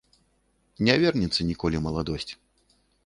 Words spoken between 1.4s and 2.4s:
ніколі маладосць.